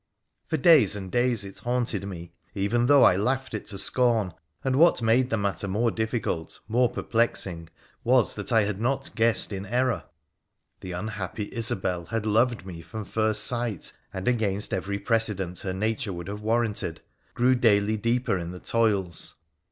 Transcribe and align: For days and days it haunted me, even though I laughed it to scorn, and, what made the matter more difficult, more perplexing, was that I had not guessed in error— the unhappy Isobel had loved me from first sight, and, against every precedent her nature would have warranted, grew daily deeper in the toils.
For 0.47 0.57
days 0.57 0.95
and 0.95 1.11
days 1.11 1.45
it 1.45 1.59
haunted 1.59 2.07
me, 2.07 2.33
even 2.55 2.87
though 2.87 3.03
I 3.03 3.15
laughed 3.17 3.53
it 3.53 3.67
to 3.67 3.77
scorn, 3.77 4.33
and, 4.63 4.77
what 4.77 4.99
made 4.99 5.29
the 5.29 5.37
matter 5.37 5.67
more 5.67 5.91
difficult, 5.91 6.59
more 6.67 6.89
perplexing, 6.89 7.69
was 8.03 8.33
that 8.33 8.51
I 8.51 8.63
had 8.63 8.81
not 8.81 9.13
guessed 9.15 9.53
in 9.53 9.63
error— 9.63 10.05
the 10.81 10.93
unhappy 10.93 11.49
Isobel 11.55 12.05
had 12.05 12.25
loved 12.25 12.65
me 12.65 12.81
from 12.81 13.05
first 13.05 13.43
sight, 13.43 13.93
and, 14.11 14.27
against 14.27 14.73
every 14.73 14.97
precedent 14.97 15.59
her 15.59 15.71
nature 15.71 16.13
would 16.13 16.29
have 16.29 16.41
warranted, 16.41 17.01
grew 17.35 17.53
daily 17.53 17.95
deeper 17.95 18.39
in 18.39 18.49
the 18.49 18.59
toils. 18.59 19.35